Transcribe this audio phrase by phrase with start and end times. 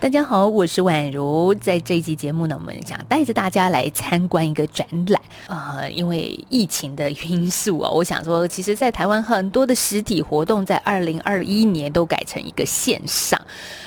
[0.00, 1.52] 大家好，我是宛如。
[1.56, 5.20] 在这一集节目呢，我们想带着大家来参观一个展览。
[5.48, 13.40] 呃，因为疫情的因素啊，我想说，其实，在台湾很多的实体活动，在二零二一年都改成一个线上，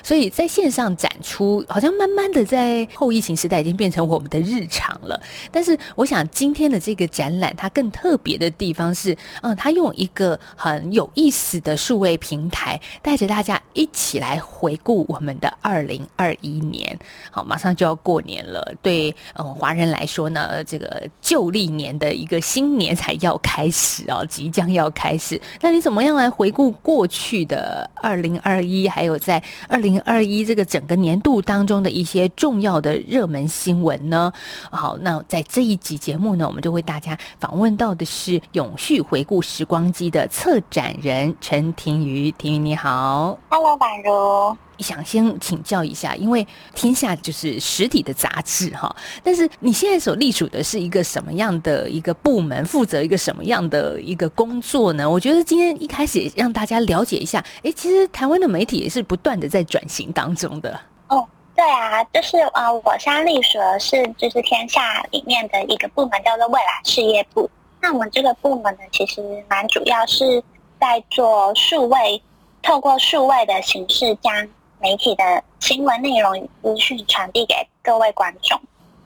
[0.04, 5.18] 所以在线上展出，好像慢慢的在后疫情时代已经变成我们的日常了。
[5.50, 16.98] 但是，我想今天的这个展览，它更特别的地方是，嗯，它用一个很有意思的数位平台，带着大家一起来回顾我们的二零二一年。
[17.30, 25.40] 好，马上就要过年了，对，嗯，华人来说呢，这个旧历年的一个新年才要开始哦，即将要开始。
[25.62, 34.32] 那你怎么样来回顾过去的二零二一，还有在二零二一这个整个年度当中的一些重要的热门新闻呢？
[34.70, 42.32] 好，那在这一集节目呢，我们就为大家访问到的是永续回顾时光机的策展人陈庭瑜。
[42.32, 44.58] 庭瑜你好，Hello，宛如。
[44.82, 48.94] 想先请教一下，因为天下就是实体的杂志哈，
[49.24, 55.10] 但是你现在所隶属的是一个什么样的一个部门，负责一个什么样的一个工作呢？
[55.10, 60.80] 我觉得今天一开始也让大家了解一下，哎，其实台湾的媒体也是不断的在转型当中的。
[61.08, 67.50] 哦，对啊，就是呃，我现在隶属的是就是天下里面的一个部门，叫做未来事业部。
[67.82, 70.42] 那我们这个部门呢，其实蛮主要是
[70.80, 72.22] 在做数位，
[72.62, 74.48] 透过数位的形式将。
[74.82, 78.60] 媒体的新闻内容与资讯传递给各位观众，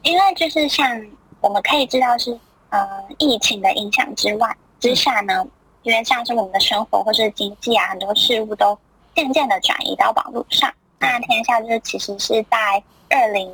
[0.03, 1.05] 因为就是像
[1.41, 2.87] 我们可以知道是，呃，
[3.17, 5.45] 疫情的影响之外之下呢，
[5.83, 8.77] 因为像是我们的生活或是经济啊，很多事物都
[9.13, 10.73] 渐渐的转移到网络上。
[10.97, 13.53] 那天下就是其实是在二零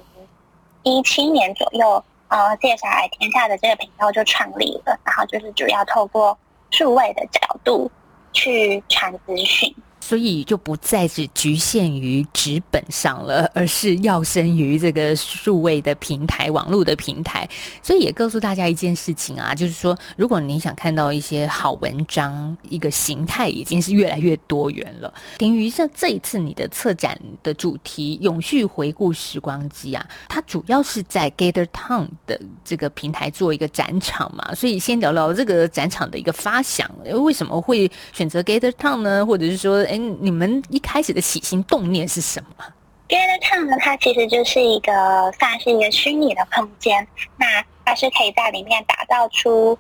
[0.83, 6.37] 一七年左右，呃，接下来天下的这个频道就创立了，然后就是主要透过
[6.69, 7.91] 数位的角度
[8.31, 9.75] 去传资讯。
[10.01, 17.47] 所以就不再只局限于纸本上了，而是跃升于这个数位的平台、网络的平台。
[17.81, 25.13] 所以也告诉大家一件事情啊，就是说，如果你想看到一些好文章，一个形态已经是越来越多元了。
[25.37, 34.53] 等于像这一次你的策展的主题“永续回顾时光机”啊，它主要是在 Gather Town 的这个平台做一个展场嘛。
[34.55, 36.89] 所以先聊聊这个展场的一个发想，
[37.23, 39.25] 为什么会选择 Gather Town 呢？
[39.25, 42.65] 或者是说，哎，你们一开始的起心动念是什么
[43.09, 47.45] ？Gather Town 呢，它其实就是一个算是一个虚拟的空间，那
[47.83, 49.77] 它是可以在里面打造出，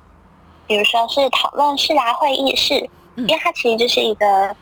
[0.67, 4.53] 比如说是讨论室啊、会议室，因为它其实就是一个，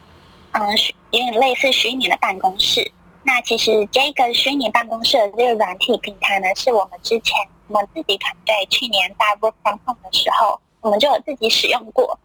[0.52, 0.70] 嗯，
[1.10, 2.92] 有点类似虚拟的办公室。
[3.24, 7.36] 那其实这个虚拟办公室的这个软体平台呢，是我们之前
[7.70, 12.20] 我们自己团队去年在 Work from Home 的时候，我们就有自己使用过。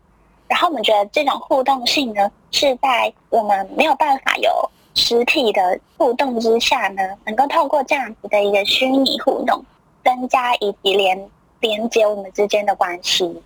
[0.47, 4.50] 然后我们觉得这种互动性呢，是在我们没有办法有
[4.94, 9.65] 实体的互动之下呢，能够透过这样子的一个虚拟互动，
[10.05, 13.43] 增加以及连连接我们之间的关系。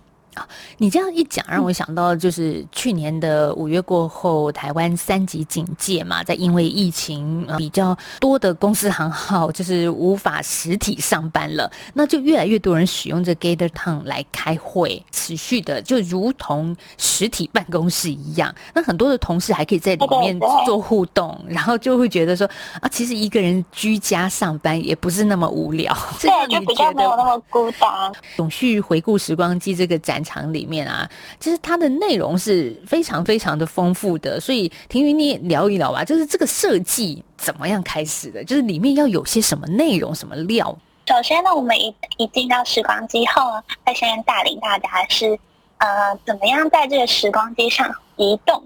[0.77, 18.53] 你这样一讲，让我想到就是去年的五月过后，台湾三级警戒嘛，在因为疫情比较多的公司行号就是无法实体上班了，那就越来越多人使用这 Gather Town 来开会，持续的就如同实体办公室一样。
[18.73, 28.11] 那很多的同事还可以在里面做互动，然后就会觉得说啊，其实一个人居家上班也不是那么无聊，对，就比较没有那么孤单。
[28.37, 31.09] 永续回顾时光机这个展场里面啊，
[31.39, 38.43] 其实它的内容是非常非常的丰富的，所以婷云你也聊一聊吧，就是这个设计怎么样开始的？
[38.43, 40.77] 就是里面要有些什么内容、什么料？
[41.07, 45.37] 首先呢，我们一一进到时光机后呢，会先带领大家是
[45.79, 48.63] 呃，怎么样在这个时光机上移动，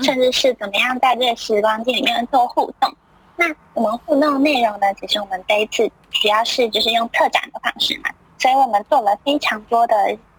[0.00, 2.94] 甚至是怎么样在这个时光机里面做互动。
[3.34, 9.94] 那我们互动内容呢，其实我们这一次主要是就是用特展的方式嘛，所以我们做了非常多的。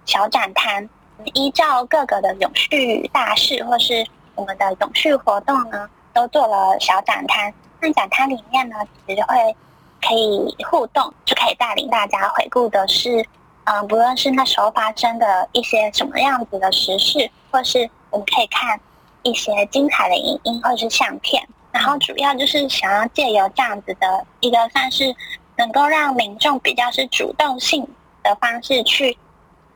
[0.08, 0.90] 小展摊，
[1.36, 7.54] 依照各个的永续大事或是我们的永续活动呢，都做了小展摊。
[7.80, 9.56] 那展摊里面呢，其实会
[10.02, 13.24] 可以互动，就可以带领大家回顾的是，
[13.66, 18.80] 嗯、不论是那时候发生的一些什么样子的时事，或是我们可以看
[19.24, 21.46] 一些精彩的影音或是相片。
[21.72, 25.14] 然后主要就是想要借由这样子的一个算是
[25.58, 27.88] 能够让民众比较是主动性
[28.24, 29.16] 的方式去。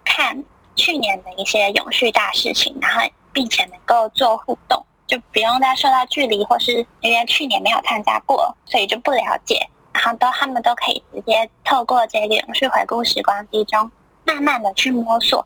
[0.05, 0.43] 看
[0.75, 3.01] 去年的一些永续大事情，然后
[3.31, 9.67] 并且能够做互动，就不用再受到距离，或是因为去年没有参加过，所以就不了解。
[9.93, 13.91] 然后都他们都可以直接透过这个永续回顾时光机中，
[14.25, 15.43] 慢慢的去摸索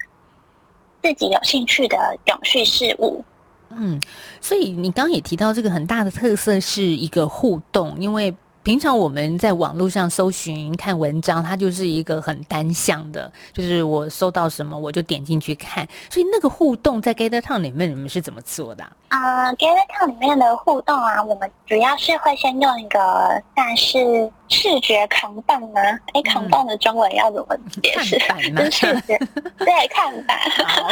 [1.02, 3.24] 自己有兴趣的永续事物。
[3.70, 4.00] 嗯，
[4.40, 8.34] 所以你刚刚也提到这个很大的特色是一个互动，因为。
[8.66, 15.88] 平常我们在网络上搜寻看文章，它就是一个很单向的，就是我搜到什么我就点进去看。
[16.10, 18.84] 所以那个互动在 Gather Town 里面，你们是怎么做的？
[19.10, 25.80] 啊、uh,，Gather Town 里面的互动啊，我们主要是会先用一个算是视觉扛棒呢。
[26.14, 28.18] 哎，扛棒的中文要怎么解释？
[28.18, 28.70] 看板吗？
[28.72, 29.16] 视 觉
[29.60, 30.40] 对，看板。
[30.66, 30.90] 好，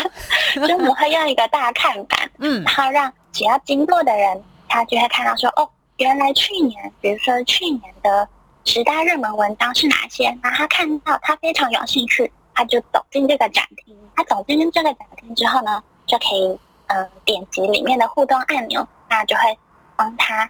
[0.54, 5.68] 就我们会用一个大看板，嗯，然后让只要经过的人，他就会看到说，哦。
[5.98, 8.28] 原来去年，比如说去年的
[8.66, 10.26] 十大热门文章是哪些？
[10.42, 13.96] 然后他看到他非常有兴趣，他就走进这个展厅。
[14.16, 16.48] 他走进这个展厅之后呢，就可以
[16.88, 19.58] 嗯、呃、点击里面的互动按钮，那就会
[19.96, 20.50] 帮他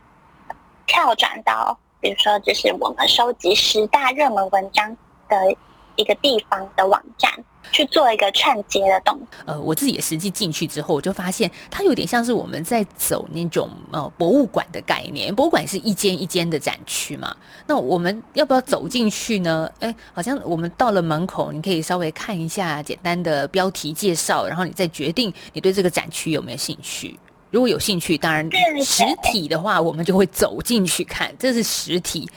[0.86, 4.96] 跳转到，比如说就是我们收集十大热门文章
[5.28, 5.56] 的
[5.96, 7.32] 一个地方的网站。
[7.72, 9.28] 去做一个串接的动作。
[9.46, 15.34] 呃，我自己也实际进去之后，我就发现它有点像是我们在走那种呃博物馆的概念。
[15.34, 19.70] 博物馆是一间一间的展区嘛，那我们要不要走进去呢？
[19.80, 27.20] 哎，好像我们到了门口，你可以稍微看一下简单的标题介绍，然后你再决定你对这个展区有没有兴趣。
[27.50, 28.50] 如果有兴趣，当然
[28.84, 32.28] 实体的话，我们就会走进去看，这是实体。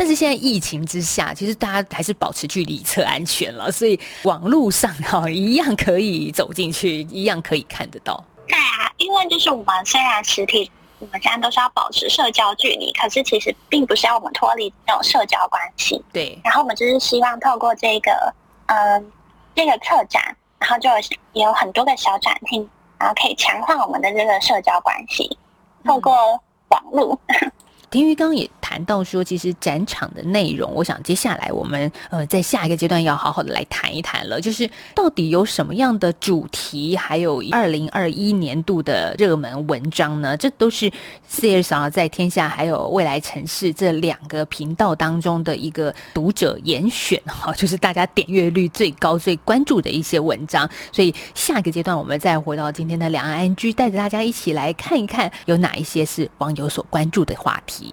[0.00, 8.24] 但是现在疫情之下，其实大家还是保持距离测安全了，所以网络上哈一样可以走进去，一样可以看得到。
[8.48, 10.70] 对啊，因为就是我们虽然实体
[11.00, 16.02] 我们现在都是要保持社交距离，可是其实并不是要我们脱离这种社交关系。
[16.10, 16.40] 对。
[16.42, 18.34] 然后我们就是希望透过这个
[18.68, 19.12] 嗯
[19.54, 20.96] 这个策展，然后就有
[21.34, 22.66] 也有很多个小展厅，
[22.98, 25.36] 然后可以强化我们的这个社交关系，
[25.84, 27.20] 透过网络。
[27.26, 27.52] 嗯
[27.90, 40.36] 婷瑜刚刚也谈到说，其实展场的内容，我想接下来我们呃在下一个阶段要好好的来谈一谈了，就是到底有什么样的主题，还有二零二一年度的热门文章呢？
[40.36, 40.88] 这都是
[41.28, 50.70] CSR 在天下还有未来城市这两个频道当中的一个读者严选哈，就是大家点阅率最高、最关注的一些文章。
[50.92, 57.92] 所以下一个阶段我们再回到今天的两岸 ING，带着大家一起来看一看有哪一些是网友所关注的话题。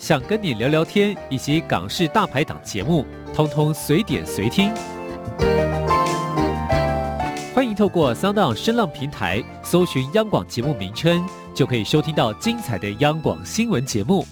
[0.00, 3.04] 想跟你聊聊天，以及港式大排档节目，
[3.34, 4.72] 通通随点随听。
[7.54, 11.22] 欢迎透过 Sound 声浪平台搜寻央广节目名称，
[11.54, 14.26] 就可以收听到精彩的央广新闻节目。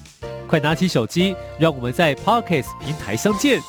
[0.48, 3.60] 快拿起手机，让我们在 Podcast 平台相见。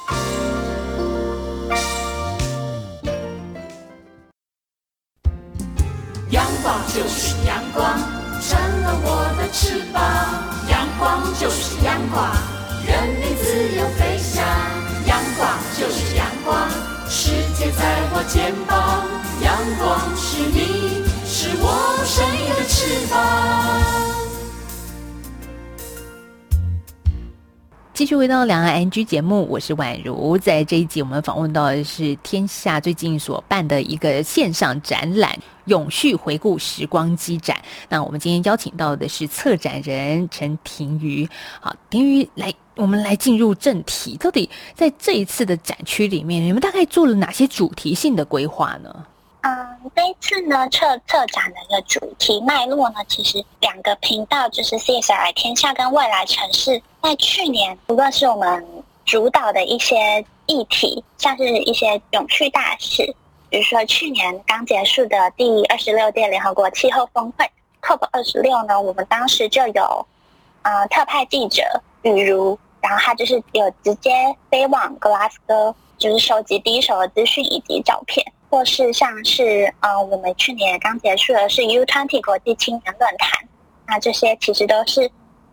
[17.79, 17.81] 在
[18.11, 19.07] 我肩膀。
[19.41, 21.65] 阳光是你，是我
[22.03, 24.08] 生命的翅膀。
[27.99, 30.37] 继续回到两岸 NG 节目，我是宛如。
[30.37, 35.37] 在这一集，我们访问到的是天下最近所办的一个线上展览——
[35.67, 37.57] 永续回顾时光机展。
[37.89, 41.29] 那我们今天邀请到的是策展人陈婷瑜。
[41.59, 44.15] 好，婷瑜来，我们来进入正题。
[44.15, 49.05] 到底在这一次的展区里面，你们大概做了哪些主题性的规划呢？
[49.41, 49.51] 嗯，
[49.93, 58.65] 这一次呢，策策展的一个主题脉络呢，其实两个频道就是 CSR 天下跟未来城市，在去年不论是我们
[59.05, 63.15] 主导的一些议题，像是一些永续大事，
[63.49, 67.49] 比如说去年刚结束的第二十六届联合国气候峰会
[67.81, 70.05] COP 二十六呢，我们当时就有
[70.63, 71.63] 呃特派记者
[72.01, 74.11] 雨如，然后他就是有直接
[74.51, 83.47] 飞往格拉斯哥，就是收集第一手的资讯以及照片，或是像是呃我们去年刚结束的是 U20 国际青年论坛，
[83.87, 85.09] 那这些其实都是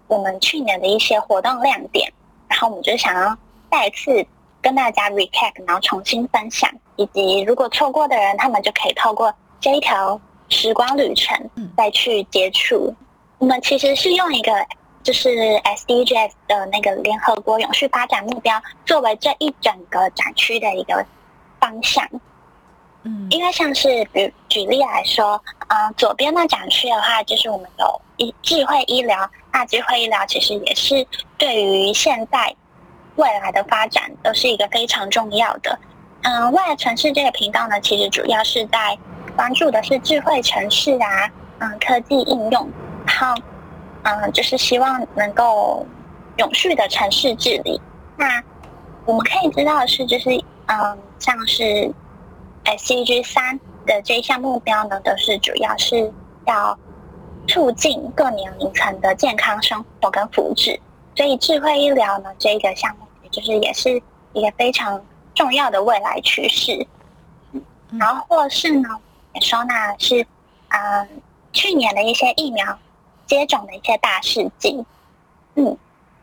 [0.08, 2.12] 我们去年的一些活动亮点，
[2.48, 3.36] 然后我们就想要
[3.70, 4.26] 再次
[4.60, 10.20] 跟大家 recap，然后重新分享，以及如果错过的人，他们就可以透过这一条。
[10.48, 11.36] 时光旅程，
[11.76, 12.94] 再去接触。
[13.38, 14.52] 我们其实是用一个
[15.02, 21.04] 就是 SDGs 的那个联合国永续发展目标作为这一整个展区的一个
[21.58, 22.08] 方向。
[23.06, 29.30] 嗯，因为像是比举例来说，啊、呃，左边那展区的话，就是我们有医智慧医疗。
[29.52, 31.06] 那智慧医疗其实也是
[31.38, 32.54] 对于现在
[33.14, 35.78] 未来的发展都是一个非常重要的。
[36.22, 38.98] 嗯、未来城市这个频道呢，其实主要是在。
[39.34, 42.70] 关注的是智慧城市啊，嗯，科技应用，
[43.04, 43.42] 然后，
[44.02, 45.86] 嗯，就是希望能够
[46.38, 47.78] 永续的城市治理。
[48.16, 48.42] 那
[49.04, 50.30] 我们可以知道的是，就是
[50.68, 51.92] 嗯，像是
[52.66, 56.12] SDG 三的这一项目标呢，都是主要是
[56.46, 56.76] 要
[57.46, 60.78] 促进各年龄层的健康生活跟福祉。
[61.14, 65.00] 所以，智慧医疗呢，这个项目也就是也是一个非常
[65.34, 66.86] 重要的未来趋势。
[67.98, 68.88] 然后，或是呢？
[69.32, 70.26] 也收纳是，
[70.68, 72.78] 嗯，去年的一些疫苗
[73.26, 74.84] 接种的一些大事迹，
[75.54, 75.76] 嗯，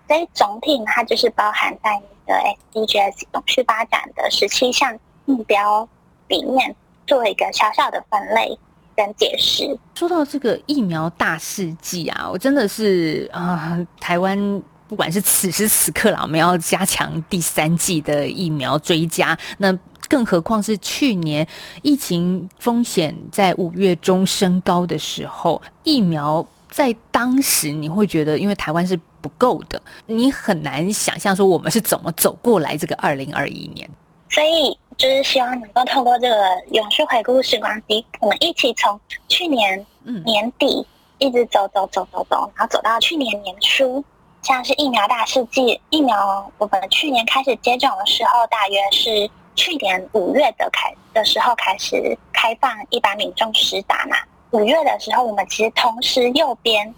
[0.08, 2.34] 所以总体呢，它就是包含在你的
[2.74, 5.88] SDGs 永续发展的十七项目标
[6.28, 6.76] 里面，
[7.08, 8.58] 做一个小小的分类
[8.96, 9.78] 跟解释。
[9.96, 19.78] 说到这个疫苗大事记啊，我真的是啊、呃，台湾不管是此时此刻啦，我们要加强第三季的疫苗追加，那。
[20.10, 21.48] 更何况是去年
[21.82, 33.90] 疫情风险在五月中升高的时候，疫苗在当时你会觉得，因为台湾是不够的，你很难想象说我们是怎么走过来这个二零二一年。
[34.30, 36.36] 所以就是希望能够透过这个
[36.72, 39.86] 永续回顾时光机，我们一起从去年
[40.26, 40.86] 年底
[41.18, 44.04] 一直走走走走走，然后走到去年年初，
[44.42, 49.30] 像是疫苗大世纪，疫苗我们去年开始接种的时候，大约是。
[49.56, 54.18] 去年五月的开的时候开始开放一般民众施打嘛，
[54.50, 56.92] 五月的时候，我们其实同时右边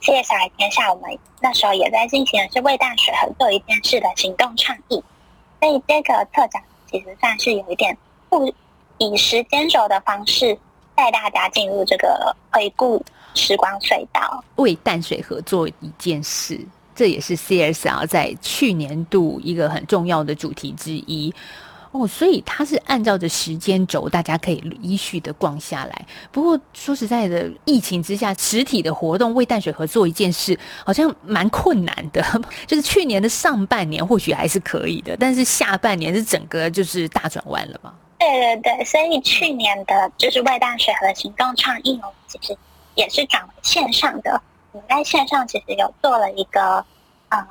[0.00, 5.04] CSR 天下，我们那时候也在进行的是为淡水河做一件事的行动倡议，
[5.60, 7.96] 所以这个特展其实算是有一点
[8.28, 8.52] 不
[8.98, 10.58] 以时间轴的方式
[10.94, 13.04] 带大家进入这个回顾
[13.34, 16.60] 时光隧道，为淡水河做一件事，
[16.94, 21.32] 这也是 CSR 在去年度一个很重要的主题之一。
[21.90, 26.06] 哦，所以它是按照着时间轴，大家可以依序的逛下来。
[26.30, 32.22] 不过说实在的，疫情之下，实体的活动为淡水河做一件事，好像蛮困难的。
[32.66, 37.94] 就是去年的上半年或许还是可以的，但是下半年是整个就是大转弯了嘛。
[38.18, 42.54] 对对对，所以去年的就是为淡水河行动倡议哦，其实
[42.96, 44.42] 也是转为线上的。
[44.72, 46.84] 我们在线上其实有做了一个，
[47.30, 47.46] 嗯，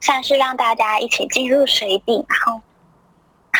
[0.00, 2.60] 算是让大家一起进入水底，然后。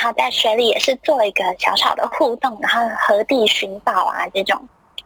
[0.00, 4.59] 然后在水里也是做一个小小的互动，然后河底寻宝啊这种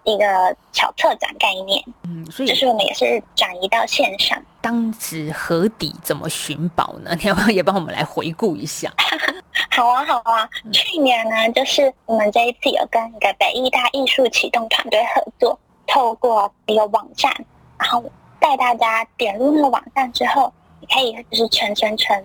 [0.05, 0.25] 一个
[0.71, 4.41] 小策展概念，嗯，所以就是我们也是转移到线上。
[4.61, 7.11] 当时河底怎么寻宝呢？
[7.21, 8.89] 你要不要也帮我们来回顾一下？
[9.75, 10.49] 好啊，好啊。
[10.65, 15.59] 嗯、去年呢，就是我们这一次有跟一个北艺大艺术启动团队合作，
[15.89, 17.35] 透过一个网站，
[17.81, 18.01] 然后
[18.39, 22.25] 带大家点入那个网站之后，你可以就是全程程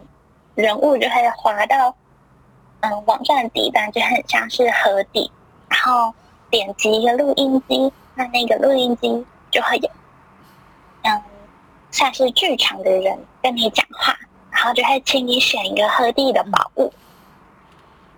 [0.54, 1.96] 人物就可以滑到。
[2.82, 5.30] 嗯，网站的底端就很像是河底，
[5.68, 6.14] 然后
[6.50, 9.90] 点击一个录音机，那那个录音机就会有，
[11.04, 11.22] 嗯，
[11.92, 14.18] 像是剧场的人跟你讲话，
[14.50, 16.90] 然后就会请你选一个河底的宝物，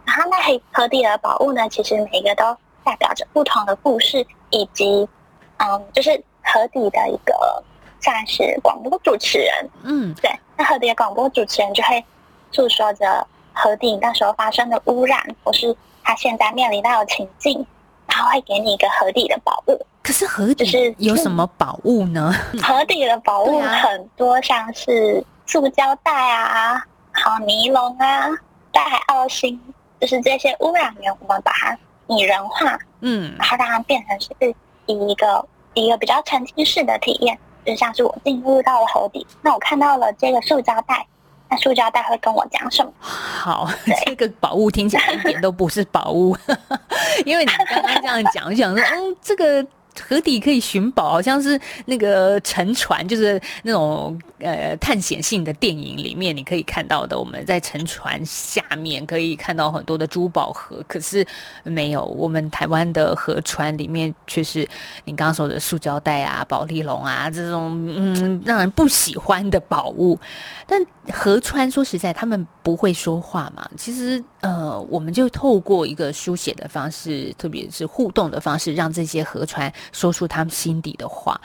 [0.06, 5.10] 然后那河河底的宝物呢，其实每一个都代表着不同的故事，以及
[5.58, 6.12] 嗯，就是
[6.44, 7.64] 河底的一个
[8.00, 12.06] 算是广播主持人，嗯，对，那河底的广播主持人就会
[12.52, 13.26] 诉说着。
[13.62, 17.64] 河底那时候发生的污染，或是他现在面临到的情境，
[18.08, 19.80] 然后会给你一个河底的宝物。
[20.02, 22.34] 可是河底是有什么宝物呢？
[22.64, 28.28] 河底的宝物很多，像是塑胶袋啊，好尼龙啊，
[28.72, 29.62] 大海澳星，
[30.00, 31.78] 就是这些污染源，我们把它
[32.08, 34.56] 拟人化，嗯，然后让它变成是
[34.88, 41.06] 一个一个比较沉浸式的体验，就像是我进入到了河底，那我看到了这个塑胶袋。
[41.52, 42.92] 那塑胶袋会跟我讲什么？
[43.02, 43.70] 好，
[44.06, 46.36] 这个宝物听起来一点都不是宝物，
[47.26, 49.66] 因为你刚刚这样讲，我想说，嗯，这个
[50.00, 57.20] 河底可以寻宝，好像是那个沉船，就是那种呃探险性的电影里面你可以看到的。
[57.20, 61.26] 我们在沉船下面可以看到很多的珠宝盒，可是
[61.64, 64.68] 没有我们台湾的河川里面却是
[65.06, 70.20] 你刚刚说的塑胶袋啊、宝丽龙啊这种嗯让人不喜欢的宝物。
[70.66, 70.82] 但
[71.12, 73.70] 河川说实在，他们不会说话嘛。
[73.76, 79.72] 其实呃，我们就透过一个书写的方式，特别是互动的方式，让这些河川。
[79.92, 81.40] 说出他们心底的话。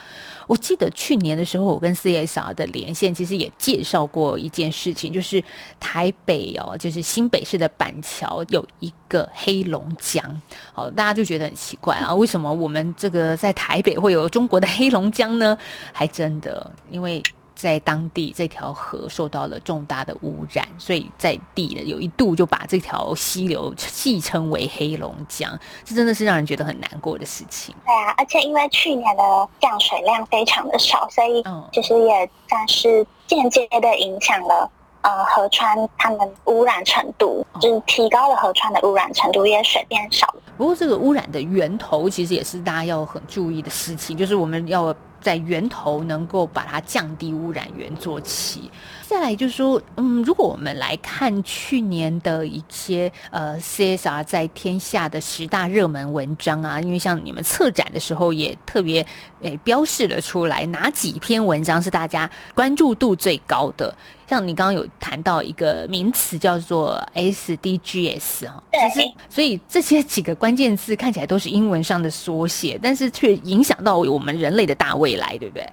[0.47, 5.43] 我记得去年的时候，我跟 CSR 的连线，其实也介绍过一件事情，就是
[5.79, 10.41] 台北哦，就是新北市的板桥有一个黑龙江。
[10.73, 15.57] 好，大家就觉得很奇怪啊，为什么我们这个在台北会有中国的黑龙江呢？
[15.91, 17.21] 还真的，因为。
[17.57, 27.73] 在当地这条河受到了重大的污染，所以在地的有一度就把这条溪流戏称为黑龙江，这真的是让人觉得很难过的事情。
[27.83, 34.69] 对啊，而且因为去年的降水量非常的少，所以其实也算是间接的影响了
[35.01, 40.41] 呃河川它们污染程度，就是提高了河川的污染程度，也水变少了。
[40.57, 44.95] 不过这个污染的源头其实也是大家要很注意的事情，就是我们要。
[45.21, 48.71] 在源头能够把它降低污染源做起，
[49.07, 59.05] 再来就是说，嗯，如果我们来看去年的一些呃 CSR 在天下的十大热门文章啊，因为像你们策展的时候也特别
[59.41, 63.95] 诶标示了出来，哪几篇文章是大家关注度最高的？
[64.27, 68.61] 像你刚刚有谈到一个名词叫做 SDGs 哈，
[68.93, 75.65] 其实所以这些几个关键字看起来都是英文上的缩写，但是却影响到我们人类的大未来，对不对？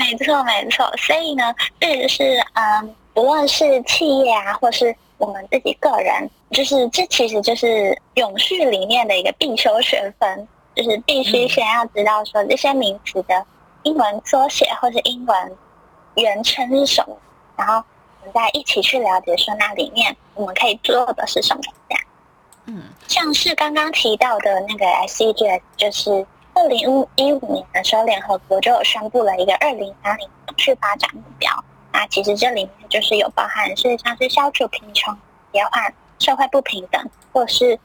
[0.00, 0.90] 没错，没错。
[0.96, 13.46] 所以呢，这是嗯，不论是企业啊，或是我们自己个人，就是这其实就是永续里面的一个必修学分，就是必须先要知道说这些名词的
[13.82, 15.56] 英文缩写或是英文
[16.16, 17.16] 原称是什么，
[17.56, 17.82] 然后。
[18.22, 21.62] 我们再一起去了解，说那里面我们可以做的是什么？
[21.88, 22.04] 这样，
[22.66, 31.50] 嗯，像是刚刚提到的那个 SDGs，就是二零一五年的时候，联合国就有宣布了一个二零三零永续发展目标。
[31.92, 35.16] 那其实这里面就是有包含是像是消除贫穷、
[35.52, 37.78] 减缓社会不平等，或是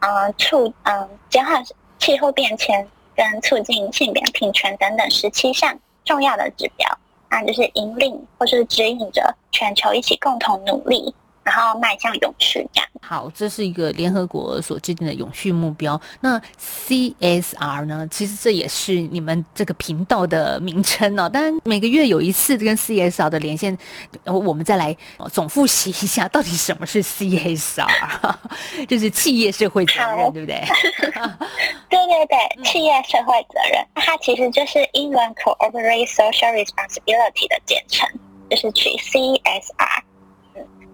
[0.00, 1.64] 嗯促嗯减缓
[1.98, 6.98] 气候变迁跟促进性别平权等等十七项重要的指标。
[7.28, 11.14] 那就是引领或是指引着全球一起共同努力，
[11.50, 12.88] 然后迈向永续这样。
[13.02, 16.00] 好，这是一个联合国所制定的永续目标。
[16.20, 18.06] 那 CSR 呢？
[18.08, 21.28] 其实这也是你们这个频道的名称哦。
[21.28, 23.76] 当然，每个月有一次跟 CSR 的连线，
[24.24, 24.96] 我们再来
[25.32, 27.88] 总复习一下，到底什么是 CSR？
[28.86, 30.62] 就是企业社会责任，对不对？
[31.90, 38.08] 对对对， 企业社会责任，它其实就是英文 Corporate Social Responsibility 的简称，
[38.48, 40.02] 就是取 CSR。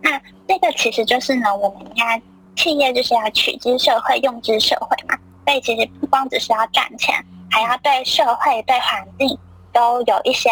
[0.00, 2.20] 那这个其实就是呢，我们应该
[2.54, 5.18] 企业就是要取之社会，用之社会嘛。
[5.44, 7.14] 所以其实不光只是要赚钱，
[7.50, 9.38] 还要对社会、对环境
[9.72, 10.50] 都有一些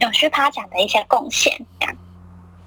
[0.00, 1.96] 永续发展的一些贡献，这样。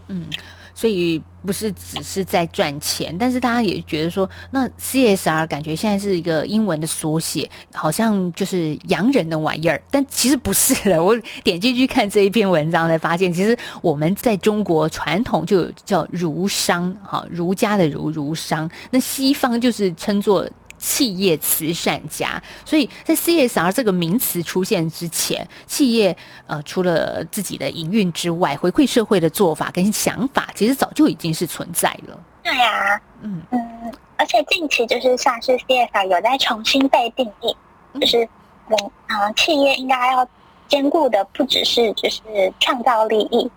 [0.07, 0.29] 嗯。
[0.75, 11.03] 所以不是只是在赚钱，但是大家也觉得说，那 CSR 感觉现在是一个英文的缩写，好像就是洋人的玩意儿，但其实不是的。
[11.03, 20.49] 我点进去看这一篇文章，才发现其实我们在中国传统就叫儒商，哈，儒家的儒儒商，那西方就是称作。
[20.83, 26.15] 企业慈善家，所以在 CSR 这个名词出现之前，企业
[26.45, 32.19] 呃除了自己的营运之外，回馈社会的做法跟想法，其实早就已经是存在了。
[32.43, 37.55] 对呀、啊，嗯嗯，而且近期就是像是 CSR 有在重新被定义，
[38.01, 38.27] 就是
[38.67, 40.27] 我嗯、呃，企业应该要
[40.67, 42.21] 兼顾的不只是就是
[42.59, 43.49] 创造利益，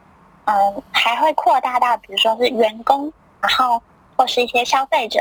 [0.44, 3.82] 嗯、呃，还会扩大到比如说是员工，然后
[4.16, 5.20] 或是一些消费者。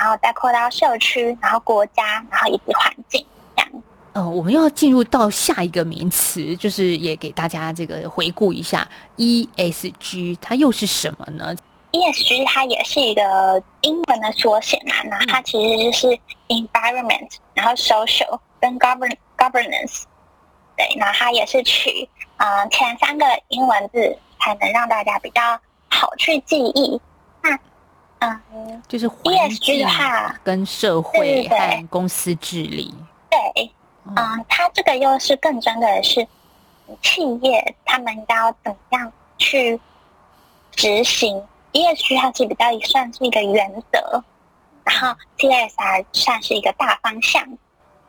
[0.00, 3.22] 然后再扩到社区，然后国家，然后以及环境
[3.54, 3.70] 这样。
[4.14, 11.54] 嗯、呃，我们要进入到下一个名词，就是也给大家这个回顾一下 ESG，它又是什么呢
[11.92, 20.04] ？ESG 它也是一个英文的缩写嘛，那它其实就是 environment，然后 social 跟 govern governance，
[20.78, 22.08] 对，那它也是取
[22.38, 25.60] 嗯、呃、前三个英文字，才能让大家比较
[25.90, 26.98] 好去记忆。
[28.88, 32.94] 就是的话，跟社会和公司治理。
[33.30, 33.72] 对，
[34.04, 36.26] 嗯，它这个又是更针对的是
[37.02, 39.80] 企业，他们要怎么样去
[40.72, 42.18] 执行 ESG？
[42.18, 44.24] 它是比较算是一个原则，
[44.84, 47.46] 然后 CSR 算是一个大方向。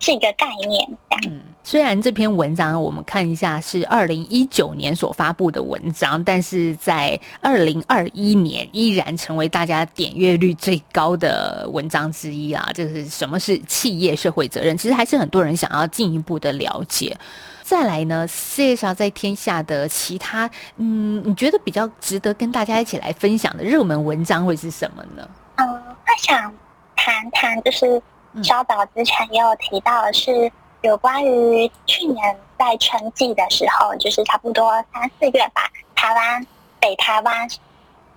[0.03, 1.21] 是一个概念，这样。
[1.27, 12.67] 嗯，虽然这篇文章我们看一下是二零一九年所发布的文章，但是在二零二一年依然成为大家点阅率最高的文章之一啊！
[12.73, 17.15] 就是什么是企业社会责任，其实还是很多人想要进一步的了解。
[17.61, 25.29] 再来呢，CSR 在天下的其他，嗯，你觉得比较值得跟大家一起来分享的热门文章会是什么呢？
[25.57, 26.51] 嗯，我想
[26.95, 28.01] 谈谈就是。
[28.41, 30.49] 稍早之前也有提到的是
[30.81, 36.45] 有关于去年在春季的时候，就是差不多三四月吧，台湾
[36.79, 37.47] 北台湾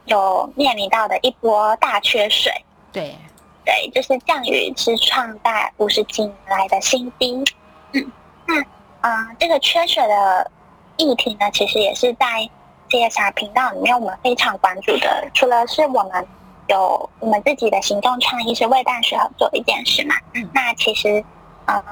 [0.07, 2.53] 有面临到的一波大缺水。
[2.93, 3.15] 对，
[3.65, 7.45] 对，就是降雨是创在五十几年来的新低。
[7.93, 8.13] 嗯，
[9.03, 10.51] 那这个缺水的
[10.97, 12.49] 议题呢，其实也是在
[12.91, 16.27] CSR 频道里面我们非常关注的，除了是我们。
[16.69, 20.15] 有我们自己的行动倡议是为淡水河做一件事嘛？
[20.33, 21.23] 嗯，那其实，
[21.67, 21.85] 嗯，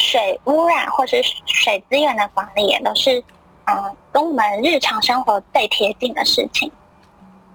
[0.00, 3.22] 水污染或是水资源的管理也都是，
[3.66, 6.72] 嗯，跟我们日常生活最贴近的事情。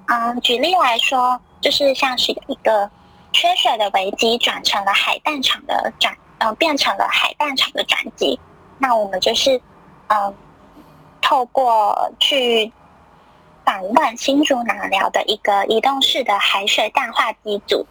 [0.06, 2.90] 嗯，举例来说，就是像是一个
[3.34, 8.40] 缺水的危机转成了海淡厂的转，嗯，变成了海淡厂的转机。
[8.78, 9.60] 那我们就是，
[10.08, 10.34] 嗯，
[11.22, 12.72] 透过去。
[13.66, 17.84] 访问新竹南寮的一个移动式的海水淡化机组，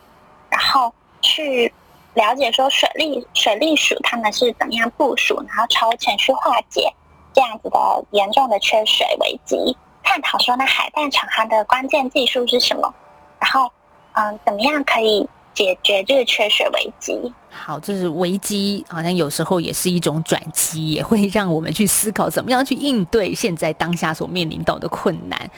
[0.49, 1.75] 然后去
[2.15, 6.93] 了解说水利水利署他们是怎么样部署，然后超前去化解
[7.33, 12.95] 这样子的严重的缺水危机，探讨说那海淡厂它的关键技术是什么，
[13.41, 13.71] 然后
[14.13, 17.33] 嗯，怎么样可以解决这个缺水危机？
[17.51, 25.51] 好，就是危机，好像有时候也是一种转机，也会让我们去思考怎么样去应对现在当下所面临到的困难。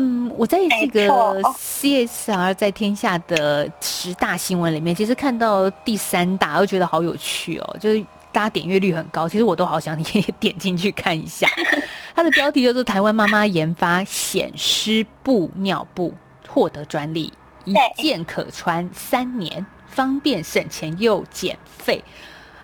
[0.00, 11.48] 嗯，我在这个 CSR 在天下的十大新闻里面，其实看到第三大，我觉得好有趣哦，就是大家点阅率很高，其实我都好想你也点进去看一下。
[12.14, 16.14] 它的标题就是“台湾妈妈研发显湿布尿布，
[16.48, 17.32] 获得专利，
[17.64, 22.04] 一件可穿三年。”方便省钱又减费，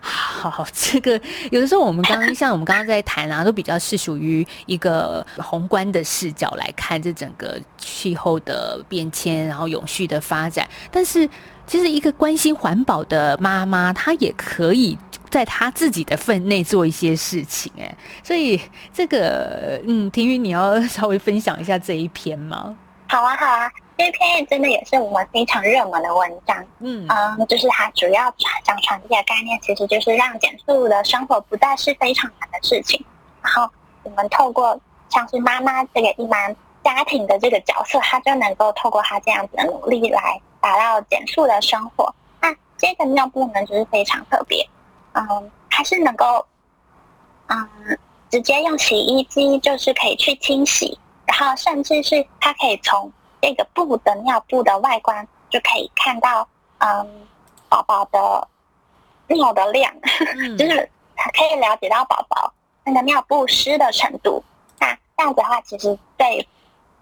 [0.07, 1.19] 好，这个
[1.51, 10.69] 有的时候我们刚刚 像我们刚刚在谈啊，都比较是属于一个宏观的视角来看这整个气候的变迁，然后永续的发展。
[10.91, 11.27] 但是
[11.67, 14.99] 其实一个关心环保的妈妈，她也可以
[15.31, 18.61] 在她自己的分内做一些事情，哎，所以
[18.93, 22.77] 这个嗯，婷瑜，你要稍微分享一下这一篇吗？
[23.15, 23.71] 好啊，好啊。
[23.97, 28.23] 这篇真的也是我们非常热门的文章，嗯嗯，就是它主要
[28.65, 33.05] 想传递的概念，其实就是让减速的生活不再是非常难的事情。
[33.41, 33.71] 然后
[34.03, 34.77] 我们透过
[35.11, 42.13] 像是妈妈这个一般家庭的这个角色，她就能够透过她这样子的努力来达到减速的生活。
[42.41, 44.69] 那这个尿布呢，就是非常特别，
[45.13, 46.45] 嗯，它是能够
[47.47, 47.97] 嗯
[48.29, 57.27] 直接用洗衣机就是可以去清洗，然后甚至是它可以从这个布的尿布的外观就可以看到，嗯，
[57.69, 58.49] 宝宝的
[59.29, 59.93] 尿的量，
[60.37, 62.53] 嗯、就是可以了解到宝宝
[62.85, 64.43] 那个尿布湿的程度。
[64.79, 66.47] 那这样子的话，其实对，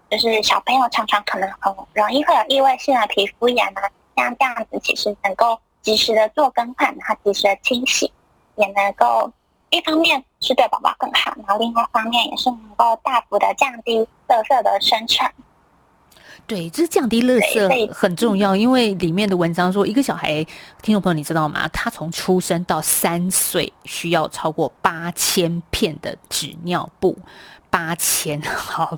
[0.09, 8.11] 就是小朋友常常可能很容易会有异位性的皮肤炎啊，像这样子其实能够及时的做更换，然后及时的清洗，
[8.55, 9.31] 也能够
[9.69, 15.27] 一方面是对宝宝更好，然后另外一方面也是能够大幅的降低垃圾的生成。
[16.45, 20.43] 对，这降低垃圾很重要，因为里面的文章说，一个小孩，
[20.81, 21.65] 听众朋友你知道吗？
[21.69, 27.17] 他从出生到三岁需要超过八千片的纸尿布，
[27.69, 28.97] 八千，好，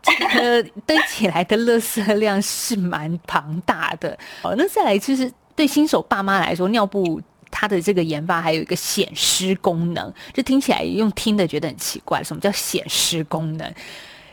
[0.00, 4.16] 这个堆起来的垃圾量是蛮庞大的。
[4.40, 13.72] 好，那再来就是对新手爸妈来说，尿布它的这个研发还有一个显湿功能，就听起来用听的觉得很奇怪，什么叫显湿功能？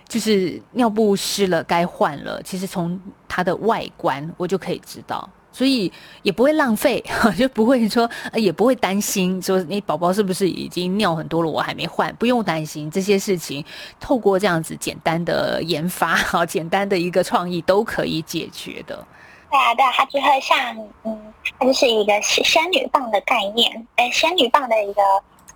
[0.08, 5.92] 就是尿布湿了该换了，其实从它的外观我就可以知道，所以
[6.24, 7.04] 也不会浪费，
[7.38, 13.66] 就不会说也不会担心说你宝宝是不是已经尿很多了，我还没换，不用担心这些事情，
[14.00, 19.06] 透过这样子简单的研发，好简单的一个创意都可以解决的。
[19.50, 20.58] 对啊，对啊，它就会像
[21.04, 25.02] 嗯，它就是一个仙仙女棒的概念，哎，仙女棒的一个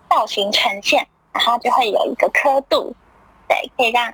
[0.09, 2.95] 造型呈现，然后就会有一个刻度，
[3.47, 4.13] 对，可以让。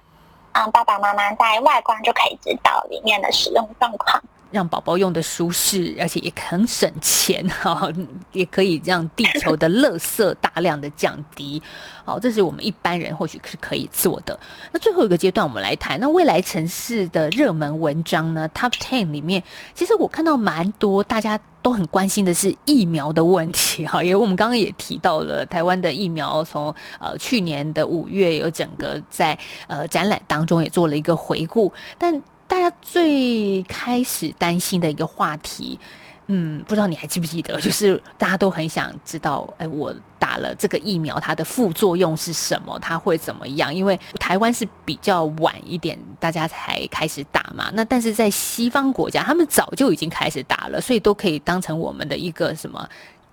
[0.54, 4.20] 嗯爸爸妈妈在外观就可以知道里面的使用状况。
[4.51, 7.91] 让宝宝用的舒适，而且也很省钱 哈，
[8.31, 11.62] 也可以让地球的垃圾大量的降低。
[12.05, 14.39] 好，这是我们一般人或许是可以做的。
[14.71, 32.21] 那最后一个阶段，我们来谈那未来城市的热门文章呢？Top Ten 里面，其实我看到蛮多大家都很关心的是疫苗的问题 哈，因为我们刚刚也提到了台湾的疫苗从呃去年的五月有整个在呃展览当中也做了一个回顾，但。
[32.47, 35.79] 大家最开始担心的一个话题，
[36.27, 37.60] 嗯，不知道你还记不记得？
[37.62, 42.77] 就是大家都很想知道，哎，我打了这个疫苗，它的副作用是什么？
[42.79, 43.73] 它会怎么样？
[43.73, 47.69] 因为台湾是比较晚一点，大家才开始打嘛。
[47.73, 52.88] 那但是在西方国家，他们早就已经开始打了，所以都可以当成我们的一个什么？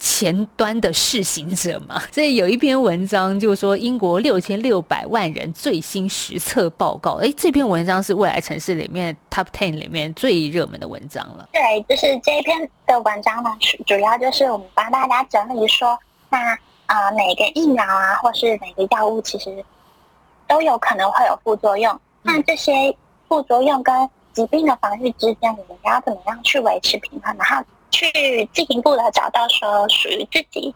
[0.06, 11.48] 前端的试行者嘛， 所以有一篇文章就说英国六千六百万人最新实测报告，哎，这篇文章是未来城市里面 Top Ten 里面最热门的文章了。
[11.52, 16.52] 对，就是这一篇的文章呢，主要就是我们帮大家整理说，那
[16.84, 19.64] 啊、呃，每个疫苗啊，或是每个药物，其实
[20.46, 21.98] 都有可能会有副作用。
[22.20, 22.94] 那这些
[23.26, 27.34] 副作用跟疾病的防御之间，我们要怎么样去维持平衡？
[27.38, 27.64] 然后。
[27.94, 30.74] 去进一步的找到说属于自己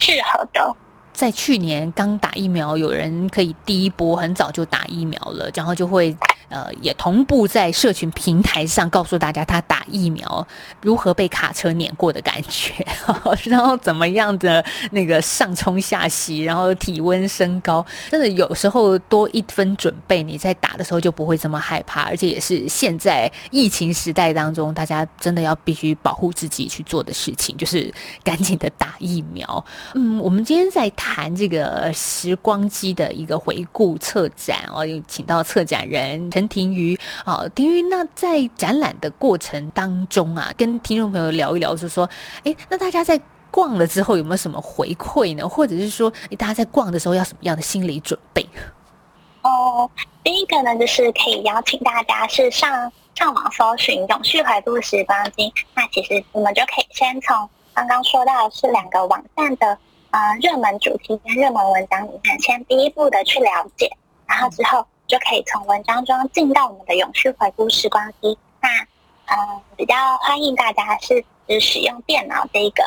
[0.00, 0.76] 适合的。
[1.18, 6.16] 在去年刚打疫苗，有人可以第一波很早就打疫苗了，然后就会。
[6.50, 10.48] 呃，也同步在社群平台上告诉大家，他打疫苗
[10.80, 12.72] 如何被卡车碾过的感觉，
[13.44, 27.92] 然后怎么样的那个上冲下吸，然后体温升高，真的有时候多一分准备，你在打的时候就不会这么害怕，而且也是现在疫情时代当中，大家真的要必须保护自己去做的事情，就是
[28.24, 29.62] 赶紧的打疫苗。
[29.92, 36.30] 嗯，我们今天在谈这个时光机的一个回顾策展哦，有请到策展人。
[36.30, 42.08] 陈婷瑜，好，婷瑜，那在展览的过程当中啊，跟听众朋友聊一聊，就是说，
[42.44, 45.48] 哎，那大家在逛了之后有没有什么回馈呢？
[45.48, 48.46] 或者是说，哎大家在逛的时候要什么样的心理准备？
[49.42, 49.90] 哦，
[50.22, 59.78] 第一个呢，就是可以邀请大家是上上网搜寻“永续回顾时光机”，那其实我们就可以先从刚刚说到的是两个网站的
[60.10, 63.90] 呃热门主题跟热门文章里面，先第一步的去了解，
[64.26, 64.86] 然后之后。
[65.08, 68.36] 就可以从文章中进到我们的永续回顾时光机。
[68.60, 68.68] 那，
[69.24, 72.84] 嗯，比较欢迎大家是是使用电脑这个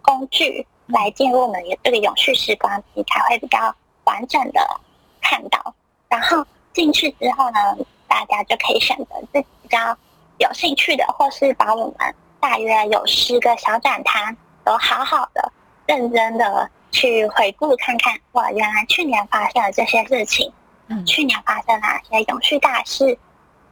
[0.00, 4.80] 工具来进入我们这个永续时光机，才会比较完整的
[5.20, 5.74] 看到。
[6.08, 7.58] 然后进去之后呢，
[8.06, 9.98] 大家就可以选择自己比较
[10.38, 15.52] 有兴趣的，或是把我们大约有十个小展摊都好好的、
[15.86, 18.18] 认真的去回顾看看。
[18.32, 20.52] 哇，原来去年发生了这些事情。
[20.88, 23.18] 嗯，去年发生哪些永续大事，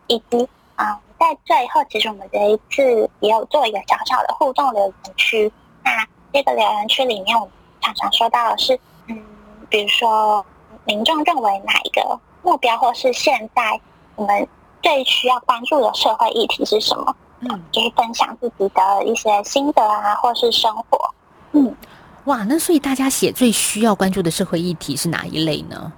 [0.07, 5.53] 以及啊、嗯，在最后，其实我们这一次也有做一个小小的互动留言区。
[5.85, 9.23] 那这个留言区里面，我们常常说到的是，嗯，
[9.69, 10.45] 比如说
[10.85, 13.79] 民众认为哪一个目标，或是现在
[14.17, 14.49] 我们
[14.81, 17.15] 最需要关注的社会议题是什么？
[17.41, 21.15] 嗯，就是分享自己的一些心得啊，或是生活。
[21.51, 21.77] 嗯，
[22.25, 25.93] 哇，那所以大家写最需要关注的社会议题是哪一类呢？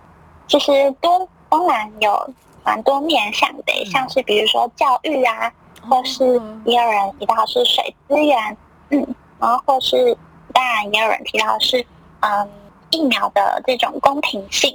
[0.48, 2.34] 其实多当然有
[2.64, 5.52] 蛮多面向的，像是比如说教育啊，
[5.88, 8.56] 或是也有人提到是水资源，
[8.90, 10.16] 嗯，然后或是
[10.52, 11.84] 当然也有人提到是
[12.20, 12.48] 嗯
[12.90, 14.74] 疫苗的这种公平性，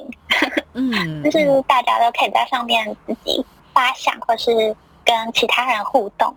[0.73, 4.75] 嗯， 就是大家都可以在上面自己发想，或是
[5.10, 6.32] 跟其他人互动。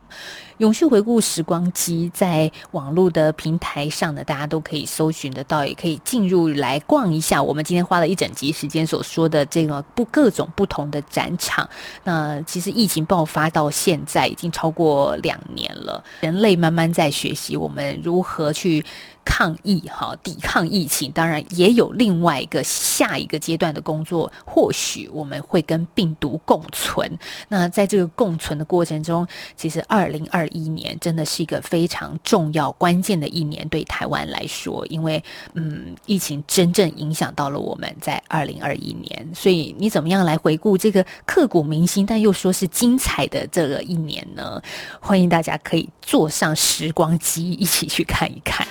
[0.59, 7.43] 永续回顾时光机在网络的平台上呢，大家都可以搜寻得到，也可以进入来逛一下。
[7.43, 11.69] 我们今天花了一整集时间所说的这个不各种不同的展场。
[12.05, 18.85] 那其实疫情爆发到现在已经超过两年了，人类慢慢在学习我们如何去。
[19.25, 24.31] 抗疫哈，抵抗疫情，当然也有另外一个下一个阶段的工作。
[24.45, 27.11] 或许我们会跟病毒共存。
[27.49, 35.23] 那在这个共存的过程中，其实二零二一年真的是一个非常重要、关键的一年，对台湾来说，因为
[35.55, 39.29] 嗯，疫情真正影响到了我们在二零二一年。
[39.35, 44.61] 所以你怎么样来回顾这个刻骨铭心，但又说是精彩的这个一年呢？
[45.01, 48.67] 欢迎大家可以坐上时光机，一起去看一看。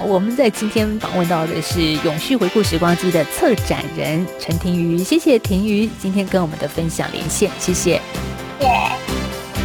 [0.00, 8.00] 我们在今天访问到的是永续回顾时光机的策展人陈庭瑜，谢谢庭瑜今天跟我们的分享连线，谢谢。
[8.60, 8.90] 耶，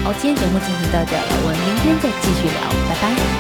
[0.03, 3.32] 好，今天节目进行到这了，我们明天再继续聊，拜拜。